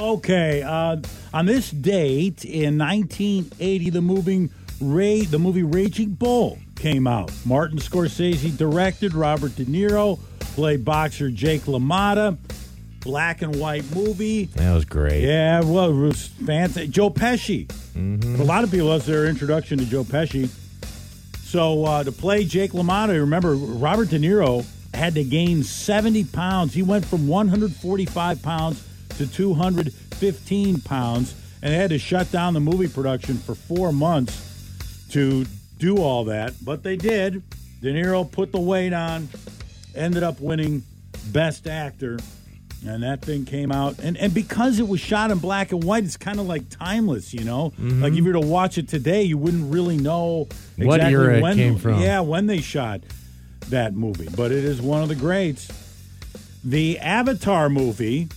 Okay, 0.00 0.62
uh, 0.62 0.96
on 1.34 1.46
this 1.46 1.72
date 1.72 2.44
in 2.44 2.78
1980, 2.78 3.90
the 3.90 4.00
movie 4.00 4.48
Ray, 4.80 5.22
the 5.22 5.40
movie 5.40 5.64
Raging 5.64 6.10
Bull 6.10 6.56
came 6.76 7.08
out. 7.08 7.32
Martin 7.44 7.78
Scorsese 7.78 8.56
directed. 8.56 9.12
Robert 9.12 9.56
De 9.56 9.64
Niro 9.64 10.20
played 10.54 10.84
boxer 10.84 11.30
Jake 11.30 11.62
LaMotta. 11.62 12.38
Black 13.00 13.42
and 13.42 13.56
white 13.56 13.84
movie. 13.92 14.44
That 14.44 14.72
was 14.72 14.84
great. 14.84 15.24
Yeah, 15.24 15.62
well, 15.62 15.90
it 15.90 15.94
was 15.94 16.28
fancy. 16.28 16.86
Joe 16.86 17.10
Pesci. 17.10 17.68
A 18.38 18.44
lot 18.44 18.62
of 18.62 18.70
people, 18.70 18.90
that's 18.90 19.06
their 19.06 19.26
introduction 19.26 19.78
to 19.78 19.84
Joe 19.84 20.04
Pesci. 20.04 20.48
So 21.42 21.84
uh, 21.84 22.04
to 22.04 22.12
play 22.12 22.44
Jake 22.44 22.70
LaMotta, 22.70 23.18
remember 23.18 23.54
Robert 23.56 24.10
De 24.10 24.18
Niro 24.18 24.64
had 24.94 25.14
to 25.14 25.24
gain 25.24 25.64
70 25.64 26.24
pounds. 26.24 26.72
He 26.72 26.82
went 26.82 27.04
from 27.04 27.26
145 27.26 28.42
pounds 28.42 28.84
to 29.18 29.26
215 29.26 30.80
pounds, 30.80 31.34
and 31.62 31.72
they 31.72 31.76
had 31.76 31.90
to 31.90 31.98
shut 31.98 32.30
down 32.32 32.54
the 32.54 32.60
movie 32.60 32.88
production 32.88 33.36
for 33.36 33.54
four 33.54 33.92
months 33.92 35.06
to 35.10 35.44
do 35.78 35.98
all 35.98 36.24
that. 36.24 36.54
But 36.64 36.82
they 36.82 36.96
did. 36.96 37.42
De 37.80 37.92
Niro 37.92 38.30
put 38.30 38.50
the 38.52 38.60
weight 38.60 38.92
on, 38.92 39.28
ended 39.94 40.22
up 40.22 40.40
winning 40.40 40.82
Best 41.32 41.66
Actor. 41.66 42.18
And 42.86 43.02
that 43.02 43.22
thing 43.22 43.44
came 43.44 43.72
out, 43.72 43.98
and, 43.98 44.16
and 44.16 44.32
because 44.32 44.78
it 44.78 44.86
was 44.86 45.00
shot 45.00 45.32
in 45.32 45.38
black 45.38 45.72
and 45.72 45.82
white, 45.82 46.04
it's 46.04 46.16
kind 46.16 46.38
of 46.38 46.46
like 46.46 46.68
timeless, 46.70 47.34
you 47.34 47.42
know. 47.42 47.72
Like 47.76 48.12
if 48.12 48.18
you 48.18 48.24
were 48.24 48.34
to 48.34 48.40
watch 48.40 48.78
it 48.78 48.86
today, 48.88 49.22
you 49.24 49.36
wouldn't 49.36 49.72
really 49.72 49.96
know 49.96 50.46
Mm-hmm. 50.78 50.86
What 50.86 51.00
exactly 51.00 51.14
era 51.14 51.38
it 51.50 51.54
came 51.56 51.76
from. 51.76 52.00
Yeah, 52.00 52.20
when 52.20 52.46
they 52.46 52.60
shot 52.60 53.00
that 53.70 53.94
movie, 53.94 54.28
but 54.36 54.52
it 54.52 54.64
is 54.64 54.80
one 54.80 55.02
of 55.02 55.08
the 55.08 55.16
greats. 55.16 55.66
The 56.62 57.00
Avatar 57.00 57.68
movie 57.68 58.28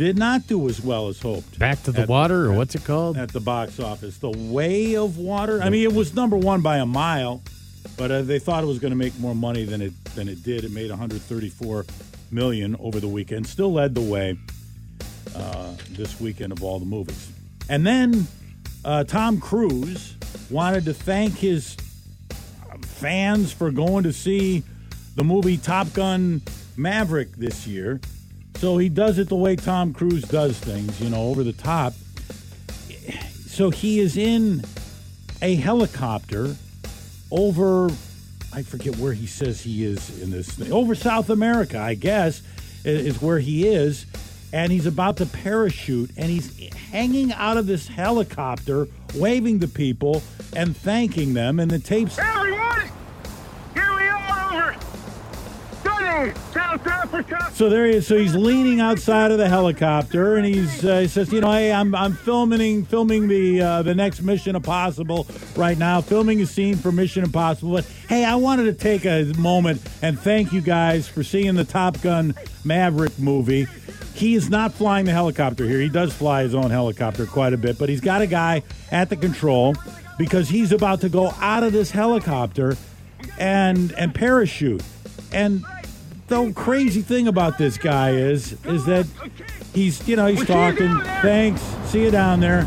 did 0.00 0.16
not 0.16 0.46
do 0.46 0.66
as 0.66 0.80
well 0.80 1.08
as 1.08 1.20
hoped. 1.20 1.58
Back 1.58 1.82
to 1.82 1.92
the 1.92 2.00
At- 2.02 2.08
water, 2.08 2.46
or 2.46 2.54
what's 2.54 2.74
it 2.74 2.84
called? 2.86 3.18
at 3.18 3.28
the 3.34 3.40
box 3.40 3.78
office. 3.78 4.16
The 4.16 4.30
Way 4.30 4.96
of 4.96 5.18
Water. 5.18 5.60
I 5.62 5.68
mean, 5.68 5.82
it 5.82 5.92
was 5.92 6.14
number 6.14 6.38
one 6.38 6.62
by 6.62 6.78
a 6.78 6.86
mile, 6.86 7.42
but 7.98 8.10
uh, 8.10 8.22
they 8.22 8.38
thought 8.38 8.64
it 8.64 8.66
was 8.66 8.78
going 8.78 8.92
to 8.92 8.96
make 8.96 9.18
more 9.20 9.34
money 9.34 9.64
than 9.64 9.82
it 9.82 9.92
than 10.14 10.26
it 10.26 10.42
did. 10.42 10.64
It 10.64 10.70
made 10.72 10.88
134 10.88 11.84
million 12.30 12.76
over 12.80 12.98
the 12.98 13.08
weekend. 13.08 13.46
Still 13.46 13.74
led 13.74 13.94
the 13.94 14.00
way 14.00 14.38
uh, 15.36 15.74
this 15.90 16.18
weekend 16.18 16.52
of 16.52 16.64
all 16.64 16.78
the 16.78 16.86
movies. 16.86 17.30
And 17.68 17.86
then 17.86 18.26
uh, 18.86 19.04
Tom 19.04 19.38
Cruise 19.38 20.16
wanted 20.48 20.86
to 20.86 20.94
thank 20.94 21.34
his 21.34 21.76
fans 22.86 23.52
for 23.52 23.70
going 23.70 24.04
to 24.04 24.14
see 24.14 24.62
the 25.14 25.24
movie 25.24 25.58
Top 25.58 25.92
Gun 25.92 26.40
Maverick 26.78 27.32
this 27.32 27.66
year. 27.66 28.00
So 28.60 28.76
he 28.76 28.90
does 28.90 29.18
it 29.18 29.30
the 29.30 29.36
way 29.36 29.56
Tom 29.56 29.94
Cruise 29.94 30.22
does 30.24 30.58
things, 30.58 31.00
you 31.00 31.08
know, 31.08 31.22
over 31.30 31.42
the 31.42 31.54
top. 31.54 31.94
So 33.46 33.70
he 33.70 34.00
is 34.00 34.18
in 34.18 34.62
a 35.40 35.54
helicopter 35.54 36.54
over, 37.30 37.88
I 38.52 38.62
forget 38.62 38.98
where 38.98 39.14
he 39.14 39.26
says 39.26 39.62
he 39.62 39.82
is 39.86 40.22
in 40.22 40.30
this 40.30 40.52
thing, 40.52 40.70
over 40.70 40.94
South 40.94 41.30
America, 41.30 41.78
I 41.78 41.94
guess, 41.94 42.42
is 42.84 43.22
where 43.22 43.38
he 43.38 43.66
is. 43.66 44.04
And 44.52 44.70
he's 44.70 44.86
about 44.86 45.16
to 45.18 45.26
parachute, 45.26 46.10
and 46.16 46.28
he's 46.28 46.58
hanging 46.74 47.32
out 47.32 47.56
of 47.56 47.66
this 47.66 47.88
helicopter, 47.88 48.88
waving 49.14 49.60
to 49.60 49.68
people 49.68 50.22
and 50.54 50.76
thanking 50.76 51.32
them. 51.32 51.60
And 51.60 51.70
the 51.70 51.78
tapes 51.78 52.18
Everyone, 52.18 52.59
So 57.54 57.68
there 57.68 57.86
he 57.86 57.96
is. 57.96 58.06
So 58.06 58.16
he's 58.16 58.34
leaning 58.34 58.80
outside 58.80 59.30
of 59.32 59.38
the 59.38 59.48
helicopter, 59.48 60.36
and 60.36 60.46
he's 60.46 60.84
uh, 60.84 61.00
he 61.00 61.08
says, 61.08 61.32
"You 61.32 61.40
know, 61.40 61.52
hey, 61.52 61.72
I'm 61.72 61.94
I'm 61.94 62.14
filming 62.14 62.84
filming 62.84 63.28
the 63.28 63.60
uh, 63.60 63.82
the 63.82 63.94
next 63.94 64.22
Mission 64.22 64.56
Impossible 64.56 65.26
right 65.56 65.76
now, 65.78 66.00
filming 66.00 66.40
a 66.40 66.46
scene 66.46 66.76
for 66.76 66.90
Mission 66.90 67.24
Impossible. 67.24 67.72
But 67.72 67.84
hey, 68.08 68.24
I 68.24 68.36
wanted 68.36 68.64
to 68.64 68.72
take 68.72 69.04
a 69.04 69.24
moment 69.38 69.82
and 70.02 70.18
thank 70.18 70.52
you 70.52 70.60
guys 70.60 71.06
for 71.08 71.22
seeing 71.22 71.54
the 71.54 71.64
Top 71.64 72.00
Gun 72.00 72.34
Maverick 72.64 73.18
movie." 73.18 73.66
He 74.14 74.34
is 74.34 74.50
not 74.50 74.74
flying 74.74 75.06
the 75.06 75.12
helicopter 75.12 75.66
here. 75.66 75.80
He 75.80 75.88
does 75.88 76.12
fly 76.12 76.42
his 76.42 76.54
own 76.54 76.70
helicopter 76.70 77.24
quite 77.24 77.54
a 77.54 77.56
bit, 77.56 77.78
but 77.78 77.88
he's 77.88 78.02
got 78.02 78.20
a 78.20 78.26
guy 78.26 78.62
at 78.90 79.08
the 79.08 79.16
control 79.16 79.74
because 80.18 80.48
he's 80.48 80.72
about 80.72 81.00
to 81.00 81.08
go 81.08 81.32
out 81.40 81.62
of 81.62 81.72
this 81.72 81.90
helicopter 81.90 82.76
and 83.38 83.92
and 83.92 84.14
parachute. 84.14 84.82
And 85.32 85.64
the 86.30 86.52
crazy 86.54 87.02
thing 87.02 87.28
about 87.28 87.58
this 87.58 87.76
guy 87.76 88.12
is 88.12 88.52
is 88.64 88.86
that 88.86 89.06
he's 89.74 90.06
you 90.08 90.16
know 90.16 90.26
he's 90.26 90.38
We'll 90.38 90.46
see 90.46 90.82
you 90.84 90.88
talking. 90.88 91.04
thanks. 91.22 91.60
See 91.90 92.02
you 92.04 92.10
down 92.10 92.40
there. 92.40 92.64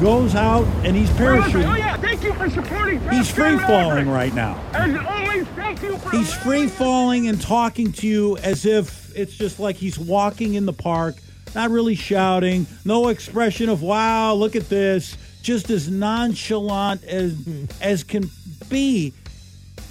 Goes 0.00 0.36
out 0.36 0.64
and 0.84 0.94
he's 0.96 1.10
Oh 1.10 1.14
parachuting. 1.14 1.76
yeah, 1.78 1.96
thank 1.96 2.22
you 2.22 2.32
for 2.34 2.48
supporting. 2.48 3.00
He's 3.10 3.28
free 3.30 3.58
falling 3.58 4.08
right 4.08 4.32
now. 4.32 4.60
As 4.72 4.94
always, 5.04 5.46
thank 5.56 5.82
you 5.82 5.96
he's 6.12 6.32
free 6.32 6.68
falling 6.68 7.28
and 7.28 7.40
talking 7.40 7.90
to 7.94 8.06
you 8.06 8.36
as 8.38 8.64
if 8.64 9.16
it's 9.16 9.36
just 9.36 9.58
like 9.58 9.74
he's 9.76 9.98
walking 9.98 10.54
in 10.54 10.66
the 10.66 10.72
park 10.72 11.16
not 11.54 11.70
really 11.70 11.94
shouting 11.94 12.66
no 12.84 13.08
expression 13.08 13.68
of 13.70 13.82
wow 13.82 14.34
look 14.34 14.54
at 14.54 14.68
this 14.68 15.16
just 15.42 15.70
as 15.70 15.88
nonchalant 15.88 17.02
as 17.04 17.34
as 17.80 18.04
can 18.04 18.30
be 18.68 19.12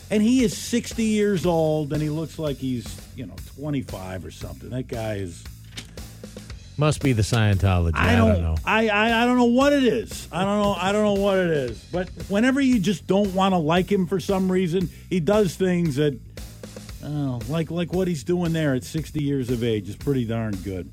and 0.09 0.23
he 0.23 0.43
is 0.43 0.55
60 0.57 1.03
years 1.03 1.45
old 1.45 1.93
and 1.93 2.01
he 2.01 2.09
looks 2.09 2.39
like 2.39 2.57
he's 2.57 2.85
you 3.15 3.25
know 3.25 3.35
25 3.57 4.25
or 4.25 4.31
something 4.31 4.69
that 4.69 4.87
guy 4.87 5.15
is 5.15 5.43
Must 6.77 7.01
be 7.01 7.11
the 7.13 7.23
Scientology. 7.23 7.93
I, 7.95 8.13
I 8.13 8.15
don't, 8.15 8.33
don't, 8.33 8.41
know. 8.43 8.55
I, 8.63 8.89
I 8.89 9.23
I 9.23 9.25
don't 9.25 9.37
know 9.37 9.45
what 9.45 9.73
it 9.73 9.83
is. 9.83 10.27
I 10.31 10.43
don't 10.43 10.61
know. 10.61 10.73
I 10.73 10.91
don't 10.91 11.03
know 11.03 11.21
what 11.21 11.37
it 11.39 11.49
is. 11.49 11.83
But 11.91 12.09
whenever 12.29 12.61
you 12.61 12.79
just 12.79 13.07
don't 13.07 13.33
want 13.33 13.53
to 13.53 13.57
like 13.57 13.91
him 13.91 14.05
for 14.05 14.19
some 14.19 14.51
reason, 14.51 14.89
he 15.09 15.19
does 15.19 15.55
things 15.55 15.95
that, 15.95 16.19
oh, 17.03 17.39
like 17.49 17.71
like 17.71 17.93
what 17.93 18.07
he's 18.07 18.23
doing 18.23 18.53
there 18.53 18.75
at 18.75 18.83
60 18.83 19.23
years 19.23 19.49
of 19.49 19.63
age 19.63 19.89
is 19.89 19.95
pretty 19.95 20.25
darn 20.25 20.55
good. 20.57 20.91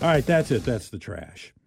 All 0.00 0.08
right, 0.08 0.24
that's 0.24 0.50
it. 0.52 0.64
That's 0.64 0.88
the 0.90 0.98
trash. 0.98 1.54